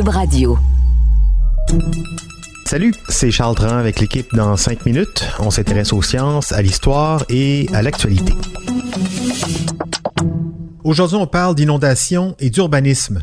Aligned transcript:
Radio. 0.00 0.58
Salut, 2.64 2.94
c'est 3.10 3.30
Charles 3.30 3.54
Tran 3.54 3.76
avec 3.76 4.00
l'équipe 4.00 4.26
dans 4.34 4.56
5 4.56 4.86
minutes. 4.86 5.22
On 5.38 5.50
s'intéresse 5.50 5.92
aux 5.92 6.00
sciences, 6.00 6.52
à 6.52 6.62
l'histoire 6.62 7.24
et 7.28 7.68
à 7.74 7.82
l'actualité. 7.82 8.32
Aujourd'hui, 10.82 11.18
on 11.18 11.26
parle 11.26 11.54
d'inondation 11.54 12.34
et 12.38 12.48
d'urbanisme. 12.48 13.22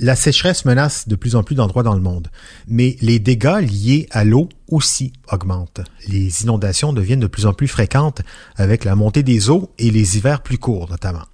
La 0.00 0.16
sécheresse 0.16 0.64
menace 0.64 1.06
de 1.06 1.14
plus 1.14 1.36
en 1.36 1.44
plus 1.44 1.54
d'endroits 1.54 1.84
dans 1.84 1.94
le 1.94 2.00
monde, 2.00 2.28
mais 2.66 2.96
les 3.00 3.20
dégâts 3.20 3.60
liés 3.60 4.08
à 4.10 4.24
l'eau 4.24 4.48
aussi 4.68 5.12
augmentent. 5.30 5.82
Les 6.08 6.42
inondations 6.42 6.92
deviennent 6.92 7.20
de 7.20 7.28
plus 7.28 7.46
en 7.46 7.52
plus 7.52 7.68
fréquentes 7.68 8.22
avec 8.56 8.84
la 8.84 8.96
montée 8.96 9.22
des 9.22 9.50
eaux 9.50 9.70
et 9.78 9.92
les 9.92 10.16
hivers 10.16 10.42
plus 10.42 10.58
courts 10.58 10.90
notamment. 10.90 11.26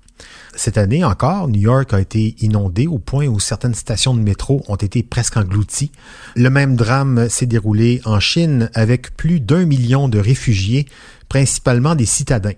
Cette 0.57 0.79
année 0.79 1.05
encore, 1.05 1.49
New 1.49 1.61
York 1.61 1.93
a 1.93 2.01
été 2.01 2.37
inondé 2.41 2.87
au 2.87 2.99
point 2.99 3.27
où 3.27 3.41
certaines 3.41 3.75
stations 3.75 4.15
de 4.15 4.21
métro 4.21 4.63
ont 4.69 4.77
été 4.77 5.03
presque 5.03 5.37
englouties. 5.37 5.91
Le 6.37 6.49
même 6.49 6.77
drame 6.77 7.29
s'est 7.29 7.47
déroulé 7.47 8.01
en 8.05 8.21
Chine 8.21 8.71
avec 8.75 9.17
plus 9.17 9.41
d'un 9.41 9.65
million 9.65 10.09
de 10.09 10.19
réfugiés, 10.19 10.87
principalement 11.29 11.95
des 11.95 12.07
citadins. 12.07 12.53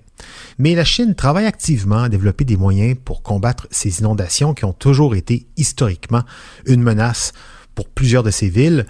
Mais 0.58 0.74
la 0.74 0.84
Chine 0.84 1.14
travaille 1.14 1.46
activement 1.46 2.02
à 2.02 2.08
développer 2.08 2.44
des 2.44 2.56
moyens 2.56 2.96
pour 3.04 3.22
combattre 3.22 3.66
ces 3.70 4.00
inondations 4.00 4.54
qui 4.54 4.64
ont 4.64 4.72
toujours 4.72 5.14
été 5.14 5.46
historiquement 5.56 6.22
une 6.66 6.82
menace 6.82 7.32
pour 7.74 7.88
plusieurs 7.88 8.22
de 8.22 8.30
ces 8.30 8.48
villes 8.48 8.86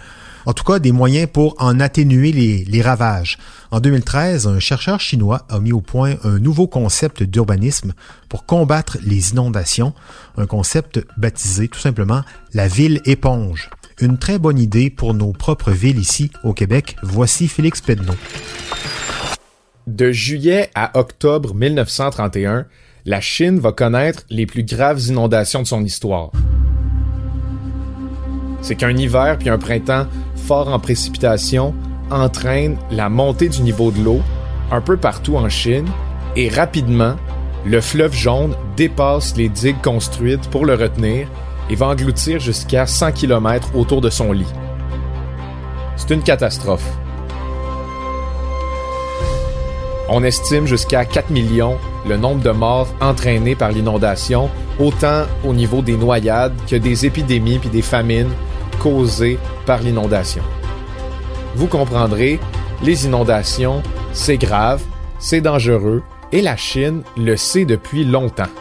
en 0.46 0.52
tout 0.52 0.64
cas 0.64 0.78
des 0.78 0.92
moyens 0.92 1.28
pour 1.30 1.54
en 1.58 1.80
atténuer 1.80 2.32
les, 2.32 2.82
ravages. 2.82 3.36
En 3.70 3.80
2013, 3.80 4.46
un 4.46 4.60
chercheur 4.60 5.00
chinois 5.00 5.44
a 5.48 5.58
mis 5.58 5.72
au 5.72 5.80
point 5.80 6.14
un 6.24 6.38
nouveau 6.38 6.68
concept 6.68 7.22
d'urbanisme 7.24 7.92
pour 8.28 8.46
combattre 8.46 8.96
les 9.04 9.32
inondations, 9.32 9.92
un 10.36 10.46
concept 10.46 11.04
baptisé 11.16 11.68
tout 11.68 11.80
simplement 11.80 12.22
la 12.54 12.68
ville 12.68 13.00
éponge. 13.04 13.70
Une 14.00 14.18
très 14.18 14.38
bonne 14.38 14.58
idée 14.58 14.90
pour 14.90 15.14
nos 15.14 15.32
propres 15.32 15.72
villes 15.72 15.98
ici 15.98 16.30
au 16.44 16.52
Québec. 16.52 16.96
Voici 17.02 17.48
Félix 17.48 17.80
Pedneau. 17.80 18.14
De 19.86 20.12
juillet 20.12 20.70
à 20.74 20.98
octobre 20.98 21.54
1931, 21.54 22.66
la 23.04 23.20
Chine 23.20 23.58
va 23.58 23.72
connaître 23.72 24.24
les 24.30 24.46
plus 24.46 24.64
graves 24.64 25.00
inondations 25.00 25.62
de 25.62 25.66
son 25.66 25.82
histoire. 25.82 26.30
C'est 28.62 28.74
qu'un 28.74 28.96
hiver 28.96 29.38
puis 29.38 29.48
un 29.48 29.58
printemps 29.58 30.06
fort 30.46 30.68
en 30.68 30.78
précipitation 30.78 31.74
entraîne 32.08 32.76
la 32.92 33.08
montée 33.08 33.48
du 33.48 33.62
niveau 33.62 33.90
de 33.90 34.00
l'eau 34.00 34.20
un 34.70 34.80
peu 34.80 34.96
partout 34.96 35.36
en 35.36 35.48
Chine 35.48 35.88
et 36.36 36.48
rapidement, 36.48 37.16
le 37.64 37.80
fleuve 37.80 38.14
jaune 38.14 38.54
dépasse 38.76 39.36
les 39.36 39.48
digues 39.48 39.82
construites 39.82 40.48
pour 40.50 40.64
le 40.64 40.74
retenir 40.74 41.26
et 41.68 41.74
va 41.74 41.86
engloutir 41.86 42.38
jusqu'à 42.38 42.86
100 42.86 43.12
km 43.12 43.74
autour 43.74 44.00
de 44.00 44.08
son 44.08 44.30
lit. 44.30 44.46
C'est 45.96 46.14
une 46.14 46.22
catastrophe. 46.22 46.86
On 50.08 50.22
estime 50.22 50.68
jusqu'à 50.68 51.04
4 51.04 51.30
millions 51.30 51.76
le 52.08 52.16
nombre 52.16 52.42
de 52.42 52.50
morts 52.50 52.88
entraînés 53.00 53.56
par 53.56 53.72
l'inondation, 53.72 54.48
autant 54.78 55.24
au 55.44 55.52
niveau 55.52 55.82
des 55.82 55.96
noyades 55.96 56.54
que 56.70 56.76
des 56.76 57.04
épidémies 57.04 57.58
puis 57.58 57.70
des 57.70 57.82
famines 57.82 58.30
causées 58.86 59.38
par 59.66 59.80
l'inondation. 59.80 60.42
Vous 61.56 61.66
comprendrez, 61.66 62.38
les 62.84 63.06
inondations, 63.06 63.82
c'est 64.12 64.36
grave, 64.36 64.80
c'est 65.18 65.40
dangereux, 65.40 66.04
et 66.30 66.40
la 66.40 66.56
Chine 66.56 67.02
le 67.16 67.36
sait 67.36 67.64
depuis 67.64 68.04
longtemps. 68.04 68.52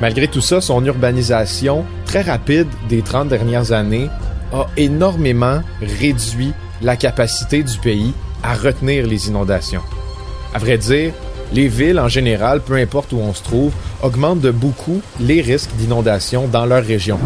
Malgré 0.00 0.28
tout 0.28 0.40
ça, 0.40 0.62
son 0.62 0.82
urbanisation 0.82 1.84
très 2.06 2.22
rapide 2.22 2.68
des 2.88 3.02
30 3.02 3.28
dernières 3.28 3.72
années 3.72 4.08
a 4.54 4.66
énormément 4.78 5.60
réduit 5.82 6.54
la 6.80 6.96
capacité 6.96 7.62
du 7.62 7.76
pays 7.76 8.14
à 8.42 8.54
retenir 8.54 9.06
les 9.06 9.28
inondations. 9.28 9.82
À 10.54 10.58
vrai 10.58 10.78
dire, 10.78 11.12
les 11.52 11.68
villes 11.68 11.98
en 11.98 12.08
général, 12.08 12.60
peu 12.60 12.74
importe 12.74 13.12
où 13.12 13.18
on 13.18 13.34
se 13.34 13.42
trouve, 13.42 13.72
augmentent 14.02 14.40
de 14.40 14.50
beaucoup 14.50 15.00
les 15.20 15.40
risques 15.40 15.72
d'inondation 15.76 16.46
dans 16.46 16.66
leur 16.66 16.84
région. 16.84 17.18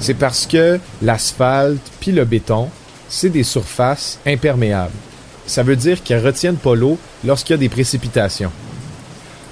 C'est 0.00 0.14
parce 0.14 0.46
que 0.46 0.78
l'asphalte 1.02 1.80
puis 2.00 2.12
le 2.12 2.24
béton, 2.24 2.68
c'est 3.08 3.30
des 3.30 3.42
surfaces 3.42 4.18
imperméables. 4.26 4.92
Ça 5.46 5.62
veut 5.62 5.76
dire 5.76 6.02
qu'elles 6.02 6.24
retiennent 6.24 6.56
pas 6.56 6.74
l'eau 6.74 6.98
lorsqu'il 7.24 7.54
y 7.54 7.54
a 7.54 7.58
des 7.58 7.68
précipitations. 7.68 8.50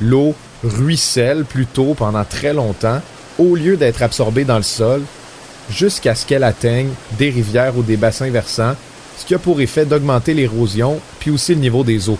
L'eau 0.00 0.34
ruisselle 0.62 1.44
plutôt 1.44 1.94
pendant 1.94 2.24
très 2.24 2.52
longtemps 2.52 3.00
au 3.38 3.54
lieu 3.54 3.76
d'être 3.76 4.02
absorbée 4.02 4.44
dans 4.44 4.56
le 4.56 4.62
sol 4.62 5.02
jusqu'à 5.70 6.14
ce 6.14 6.26
qu'elle 6.26 6.44
atteigne 6.44 6.90
des 7.18 7.30
rivières 7.30 7.76
ou 7.76 7.82
des 7.82 7.96
bassins 7.96 8.30
versants 8.30 8.74
ce 9.16 9.24
qui 9.24 9.34
a 9.34 9.38
pour 9.38 9.60
effet 9.60 9.86
d'augmenter 9.86 10.34
l'érosion 10.34 11.00
puis 11.18 11.30
aussi 11.30 11.54
le 11.54 11.60
niveau 11.60 11.84
des 11.84 12.08
eaux. 12.08 12.18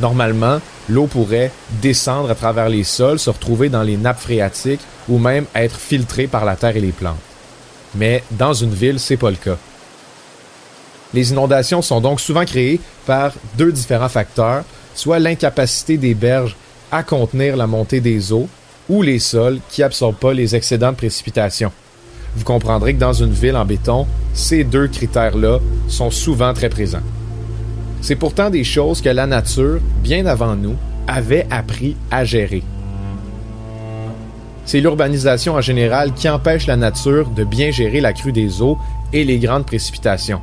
Normalement, 0.00 0.60
l'eau 0.88 1.06
pourrait 1.06 1.50
descendre 1.80 2.30
à 2.30 2.34
travers 2.34 2.68
les 2.68 2.84
sols, 2.84 3.18
se 3.18 3.30
retrouver 3.30 3.68
dans 3.68 3.82
les 3.82 3.96
nappes 3.96 4.20
phréatiques 4.20 4.82
ou 5.08 5.18
même 5.18 5.46
être 5.54 5.76
filtrée 5.76 6.26
par 6.26 6.44
la 6.44 6.56
terre 6.56 6.76
et 6.76 6.80
les 6.80 6.92
plantes. 6.92 7.16
Mais 7.94 8.22
dans 8.32 8.52
une 8.52 8.74
ville, 8.74 9.00
c'est 9.00 9.16
pas 9.16 9.30
le 9.30 9.36
cas. 9.36 9.56
Les 11.14 11.30
inondations 11.30 11.80
sont 11.80 12.00
donc 12.00 12.20
souvent 12.20 12.44
créées 12.44 12.80
par 13.06 13.32
deux 13.56 13.72
différents 13.72 14.08
facteurs, 14.08 14.64
soit 14.94 15.18
l'incapacité 15.18 15.96
des 15.96 16.14
berges 16.14 16.56
à 16.92 17.02
contenir 17.02 17.56
la 17.56 17.66
montée 17.66 18.00
des 18.00 18.32
eaux 18.32 18.48
ou 18.88 19.02
les 19.02 19.18
sols 19.18 19.60
qui 19.70 19.82
absorbent 19.82 20.18
pas 20.18 20.34
les 20.34 20.54
excédents 20.54 20.92
de 20.92 20.96
précipitation 20.96 21.72
vous 22.36 22.44
comprendrez 22.44 22.94
que 22.94 23.00
dans 23.00 23.12
une 23.12 23.32
ville 23.32 23.56
en 23.56 23.64
béton, 23.64 24.06
ces 24.34 24.64
deux 24.64 24.88
critères-là 24.88 25.58
sont 25.88 26.10
souvent 26.10 26.52
très 26.52 26.68
présents. 26.68 27.00
C'est 28.02 28.16
pourtant 28.16 28.50
des 28.50 28.64
choses 28.64 29.00
que 29.00 29.08
la 29.08 29.26
nature, 29.26 29.80
bien 30.02 30.26
avant 30.26 30.54
nous, 30.54 30.76
avait 31.08 31.46
appris 31.50 31.96
à 32.10 32.24
gérer. 32.24 32.62
C'est 34.64 34.80
l'urbanisation 34.80 35.54
en 35.54 35.60
général 35.60 36.12
qui 36.12 36.28
empêche 36.28 36.66
la 36.66 36.76
nature 36.76 37.30
de 37.30 37.44
bien 37.44 37.70
gérer 37.70 38.00
la 38.00 38.12
crue 38.12 38.32
des 38.32 38.60
eaux 38.60 38.78
et 39.12 39.24
les 39.24 39.38
grandes 39.38 39.64
précipitations. 39.64 40.40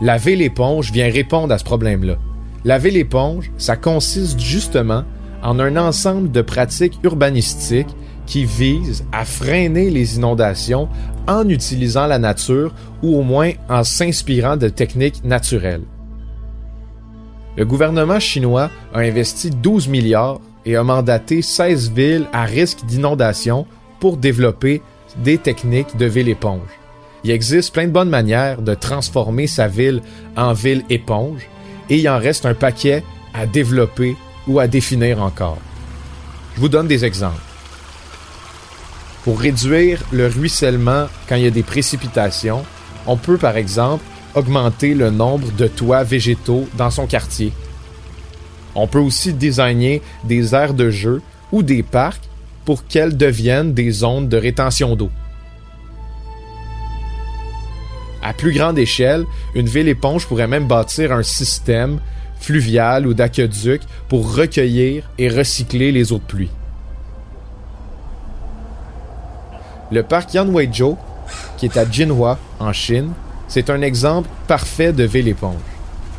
Laver 0.00 0.36
l'éponge 0.36 0.92
vient 0.92 1.10
répondre 1.10 1.54
à 1.54 1.58
ce 1.58 1.64
problème-là. 1.64 2.16
Laver 2.64 2.90
l'éponge, 2.90 3.50
ça 3.56 3.76
consiste 3.76 4.40
justement 4.40 5.04
en 5.42 5.58
un 5.60 5.76
ensemble 5.76 6.30
de 6.32 6.42
pratiques 6.42 6.98
urbanistiques 7.04 7.94
qui 8.26 8.44
vise 8.44 9.04
à 9.12 9.24
freiner 9.24 9.90
les 9.90 10.16
inondations 10.16 10.88
en 11.26 11.48
utilisant 11.48 12.06
la 12.06 12.18
nature 12.18 12.74
ou 13.02 13.16
au 13.16 13.22
moins 13.22 13.52
en 13.68 13.84
s'inspirant 13.84 14.56
de 14.56 14.68
techniques 14.68 15.24
naturelles. 15.24 15.84
Le 17.56 17.64
gouvernement 17.64 18.20
chinois 18.20 18.70
a 18.92 19.00
investi 19.00 19.50
12 19.50 19.88
milliards 19.88 20.40
et 20.66 20.76
a 20.76 20.82
mandaté 20.82 21.40
16 21.40 21.92
villes 21.92 22.26
à 22.32 22.44
risque 22.44 22.84
d'inondation 22.84 23.66
pour 24.00 24.16
développer 24.18 24.82
des 25.24 25.38
techniques 25.38 25.96
de 25.96 26.06
ville 26.06 26.28
éponge. 26.28 26.68
Il 27.24 27.30
existe 27.30 27.72
plein 27.72 27.86
de 27.86 27.92
bonnes 27.92 28.10
manières 28.10 28.60
de 28.60 28.74
transformer 28.74 29.46
sa 29.46 29.68
ville 29.68 30.02
en 30.36 30.52
ville 30.52 30.84
éponge 30.90 31.48
et 31.88 31.98
il 31.98 32.08
en 32.08 32.18
reste 32.18 32.44
un 32.46 32.54
paquet 32.54 33.02
à 33.32 33.46
développer 33.46 34.16
ou 34.46 34.58
à 34.58 34.66
définir 34.66 35.22
encore. 35.22 35.58
Je 36.54 36.60
vous 36.60 36.68
donne 36.68 36.88
des 36.88 37.04
exemples. 37.04 37.45
Pour 39.26 39.40
réduire 39.40 40.04
le 40.12 40.28
ruissellement 40.28 41.08
quand 41.28 41.34
il 41.34 41.42
y 41.42 41.46
a 41.48 41.50
des 41.50 41.64
précipitations, 41.64 42.64
on 43.08 43.16
peut 43.16 43.38
par 43.38 43.56
exemple 43.56 44.04
augmenter 44.36 44.94
le 44.94 45.10
nombre 45.10 45.50
de 45.50 45.66
toits 45.66 46.04
végétaux 46.04 46.68
dans 46.78 46.92
son 46.92 47.08
quartier. 47.08 47.52
On 48.76 48.86
peut 48.86 49.00
aussi 49.00 49.32
designer 49.32 50.00
des 50.22 50.54
aires 50.54 50.74
de 50.74 50.90
jeu 50.90 51.22
ou 51.50 51.64
des 51.64 51.82
parcs 51.82 52.22
pour 52.64 52.86
qu'elles 52.86 53.16
deviennent 53.16 53.74
des 53.74 53.90
zones 53.90 54.28
de 54.28 54.36
rétention 54.36 54.94
d'eau. 54.94 55.10
À 58.22 58.32
plus 58.32 58.52
grande 58.52 58.78
échelle, 58.78 59.24
une 59.56 59.66
ville 59.66 59.88
éponge 59.88 60.28
pourrait 60.28 60.46
même 60.46 60.68
bâtir 60.68 61.10
un 61.10 61.24
système 61.24 61.98
fluviales 62.38 63.08
ou 63.08 63.12
d'aqueducs 63.12 63.82
pour 64.08 64.36
recueillir 64.36 65.10
et 65.18 65.28
recycler 65.28 65.90
les 65.90 66.12
eaux 66.12 66.18
de 66.18 66.22
pluie. 66.22 66.50
Le 69.92 70.02
parc 70.02 70.34
Yanhuizhou, 70.34 70.96
qui 71.56 71.66
est 71.66 71.76
à 71.76 71.88
Jinhua, 71.88 72.38
en 72.58 72.72
Chine, 72.72 73.12
c'est 73.46 73.70
un 73.70 73.82
exemple 73.82 74.28
parfait 74.48 74.92
de 74.92 75.04
ville-éponge. 75.04 75.54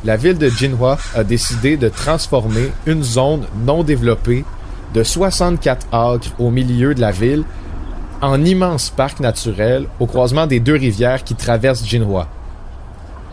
La 0.06 0.16
ville 0.16 0.38
de 0.38 0.48
Jinhua 0.48 0.98
a 1.16 1.24
décidé 1.24 1.76
de 1.76 1.90
transformer 1.90 2.72
une 2.86 3.04
zone 3.04 3.46
non 3.66 3.84
développée 3.84 4.46
de 4.94 5.04
64 5.04 5.88
acres 5.92 6.30
au 6.40 6.50
milieu 6.50 6.96
de 6.96 7.02
la 7.02 7.12
ville 7.12 7.44
en 8.22 8.44
immense 8.44 8.90
parc 8.90 9.20
naturel 9.20 9.88
au 10.00 10.06
croisement 10.06 10.48
des 10.48 10.60
deux 10.60 10.76
rivières 10.76 11.24
qui 11.24 11.36
traversent 11.36 11.86
Jinhua. 11.86 12.28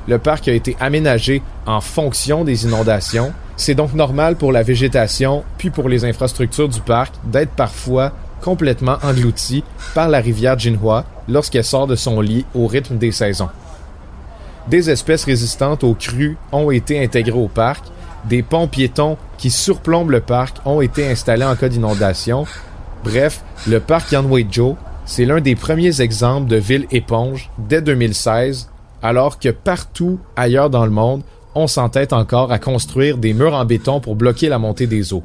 Le 0.09 0.19
parc 0.19 0.49
a 0.49 0.53
été 0.53 0.77
aménagé 0.81 1.43
en 1.67 1.81
fonction 1.81 2.45
des 2.45 2.65
inondations. 2.65 3.33
C'est 3.57 3.75
donc 3.75 3.95
normal 3.95 4.37
pour 4.37 4.53
la 4.53 4.63
végétation 4.63 5.45
puis 5.57 5.71
pour 5.71 5.89
les 5.89 6.05
infrastructures 6.05 6.69
du 6.69 6.81
parc 6.81 7.15
d'être 7.25 7.53
parfois 7.53 8.13
complètement 8.45 8.99
englouti 9.03 9.65
par 9.95 10.11
la 10.11 10.21
rivière 10.21 10.59
Jinhua 10.59 11.07
lorsqu'elle 11.29 11.65
sort 11.65 11.87
de 11.87 11.97
son 11.97 12.21
lit 12.21 12.45
au 12.55 12.67
rythme 12.67 12.99
des 12.99 13.11
saisons. 13.11 13.49
Des 14.69 14.91
espèces 14.91 15.25
résistantes 15.25 15.83
aux 15.83 15.95
crues 15.95 16.37
ont 16.53 16.71
été 16.71 17.03
intégrées 17.03 17.39
au 17.39 17.49
parc, 17.49 17.85
des 18.29 18.43
ponts 18.43 18.69
piétons 18.69 19.17
qui 19.39 19.51
surplombent 19.51 20.11
le 20.11 20.21
parc 20.21 20.59
ont 20.67 20.83
été 20.83 21.11
installés 21.11 21.45
en 21.45 21.57
cas 21.57 21.69
d'inondation. 21.69 22.45
Bref, 23.03 23.43
le 23.67 23.81
parc 23.81 24.13
Yanhuizhou, 24.13 24.77
c'est 25.07 25.25
l'un 25.25 25.41
des 25.41 25.55
premiers 25.55 26.01
exemples 26.03 26.49
de 26.49 26.57
ville 26.57 26.87
éponge 26.91 27.51
dès 27.59 27.81
2016, 27.81 28.71
alors 29.03 29.39
que 29.39 29.51
partout 29.51 30.19
ailleurs 30.37 30.71
dans 30.71 30.85
le 30.85 30.91
monde, 30.91 31.23
on 31.55 31.67
s'entête 31.67 32.13
encore 32.13 32.53
à 32.53 32.59
construire 32.59 33.17
des 33.17 33.33
murs 33.33 33.55
en 33.55 33.65
béton 33.65 34.01
pour 34.01 34.17
bloquer 34.17 34.49
la 34.49 34.59
montée 34.59 34.87
des 34.87 35.13
eaux. 35.13 35.25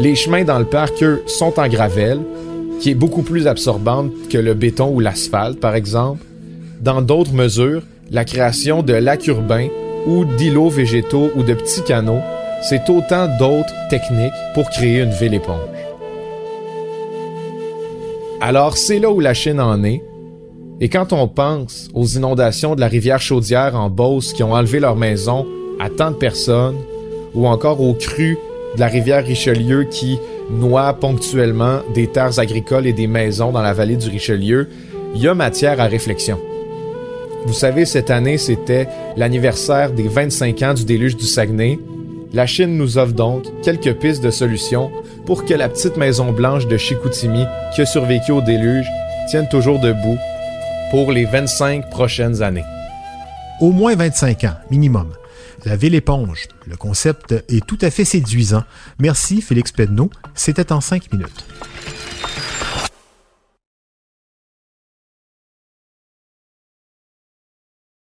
Les 0.00 0.14
chemins 0.14 0.44
dans 0.44 0.60
le 0.60 0.64
parc, 0.64 1.02
eux, 1.02 1.22
sont 1.26 1.58
en 1.58 1.68
gravelle, 1.68 2.20
qui 2.80 2.90
est 2.90 2.94
beaucoup 2.94 3.22
plus 3.22 3.48
absorbante 3.48 4.12
que 4.30 4.38
le 4.38 4.54
béton 4.54 4.94
ou 4.94 5.00
l'asphalte, 5.00 5.58
par 5.58 5.74
exemple. 5.74 6.24
Dans 6.80 7.02
d'autres 7.02 7.32
mesures, 7.32 7.82
la 8.12 8.24
création 8.24 8.82
de 8.84 8.92
lacs 8.92 9.26
urbains 9.26 9.66
ou 10.06 10.24
d'îlots 10.24 10.68
végétaux 10.68 11.30
ou 11.34 11.42
de 11.42 11.52
petits 11.54 11.82
canaux, 11.82 12.20
c'est 12.62 12.88
autant 12.88 13.26
d'autres 13.38 13.74
techniques 13.90 14.32
pour 14.54 14.70
créer 14.70 15.02
une 15.02 15.10
ville 15.10 15.34
éponge. 15.34 15.58
Alors 18.40 18.76
c'est 18.76 19.00
là 19.00 19.10
où 19.10 19.18
la 19.18 19.34
Chine 19.34 19.60
en 19.60 19.82
est. 19.82 20.02
Et 20.80 20.88
quand 20.88 21.12
on 21.12 21.26
pense 21.26 21.88
aux 21.92 22.06
inondations 22.06 22.76
de 22.76 22.80
la 22.80 22.86
rivière 22.86 23.20
Chaudière 23.20 23.74
en 23.74 23.90
Beauce 23.90 24.32
qui 24.32 24.44
ont 24.44 24.52
enlevé 24.52 24.78
leur 24.78 24.94
maison 24.94 25.44
à 25.80 25.90
tant 25.90 26.12
de 26.12 26.16
personnes, 26.16 26.76
ou 27.34 27.48
encore 27.48 27.80
aux 27.80 27.94
crues 27.94 28.38
de 28.78 28.80
la 28.80 28.86
rivière 28.86 29.24
Richelieu 29.24 29.82
qui 29.82 30.20
noie 30.52 30.92
ponctuellement 30.92 31.80
des 31.94 32.06
terres 32.06 32.38
agricoles 32.38 32.86
et 32.86 32.92
des 32.92 33.08
maisons 33.08 33.50
dans 33.50 33.60
la 33.60 33.72
vallée 33.72 33.96
du 33.96 34.08
Richelieu, 34.08 34.68
il 35.16 35.20
y 35.20 35.26
a 35.26 35.34
matière 35.34 35.80
à 35.80 35.86
réflexion. 35.86 36.38
Vous 37.44 37.52
savez, 37.52 37.86
cette 37.86 38.08
année, 38.08 38.38
c'était 38.38 38.86
l'anniversaire 39.16 39.90
des 39.90 40.06
25 40.06 40.62
ans 40.62 40.74
du 40.74 40.84
déluge 40.84 41.16
du 41.16 41.24
Saguenay. 41.24 41.80
La 42.32 42.46
Chine 42.46 42.76
nous 42.76 42.98
offre 42.98 43.14
donc 43.14 43.46
quelques 43.62 43.94
pistes 43.94 44.22
de 44.22 44.30
solutions 44.30 44.92
pour 45.26 45.44
que 45.44 45.54
la 45.54 45.68
petite 45.68 45.96
maison 45.96 46.30
blanche 46.30 46.68
de 46.68 46.76
Chicoutimi 46.76 47.46
qui 47.74 47.80
a 47.80 47.86
survécu 47.86 48.30
au 48.30 48.42
déluge 48.42 48.86
tienne 49.28 49.48
toujours 49.50 49.80
debout 49.80 50.18
pour 50.92 51.10
les 51.10 51.24
25 51.24 51.90
prochaines 51.90 52.42
années. 52.42 52.64
Au 53.60 53.72
moins 53.72 53.96
25 53.96 54.44
ans, 54.44 54.54
minimum. 54.70 55.08
La 55.64 55.76
ville 55.76 55.94
éponge. 55.94 56.48
Le 56.66 56.76
concept 56.76 57.32
est 57.48 57.66
tout 57.66 57.78
à 57.80 57.90
fait 57.90 58.04
séduisant. 58.04 58.64
Merci 58.98 59.40
Félix 59.42 59.72
Pedneau. 59.72 60.10
C'était 60.34 60.72
en 60.72 60.80
cinq 60.80 61.12
minutes. 61.12 61.44